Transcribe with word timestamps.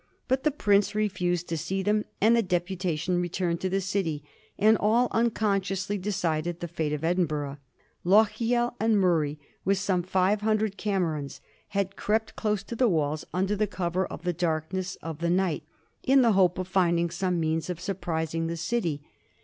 But 0.27 0.41
the 0.43 0.49
prince 0.49 0.95
refused 0.95 1.47
to 1.49 1.57
see 1.59 1.83
them, 1.83 2.05
and 2.19 2.35
the 2.35 2.41
deputation 2.41 3.21
returned 3.21 3.61
to 3.61 3.69
the 3.69 3.79
city, 3.81 4.23
and 4.57 4.75
all 4.79 5.09
unconsciously 5.11 5.99
decided 5.99 6.59
the 6.59 6.67
fate 6.67 6.91
of 6.91 7.03
Edinburgh. 7.03 7.59
Lochiel 8.03 8.73
and 8.79 8.99
Murray, 8.99 9.37
with 9.63 9.77
some 9.77 10.01
five 10.01 10.41
hundred 10.41 10.75
Camerons, 10.75 11.39
had 11.67 11.95
crept 11.97 12.35
close 12.35 12.63
to 12.63 12.75
the 12.75 12.89
walls 12.89 13.25
under 13.31 13.55
the 13.55 13.67
cover 13.67 14.03
of 14.07 14.23
the 14.23 14.33
darkness 14.33 14.95
of 15.03 15.19
the 15.19 15.29
night, 15.29 15.61
in 16.01 16.23
the 16.23 16.31
hope 16.31 16.57
of 16.57 16.67
findmg 16.67 17.13
some 17.13 17.39
means 17.39 17.69
of 17.69 17.79
surprising 17.79 18.47
the 18.47 18.57
city. 18.57 19.03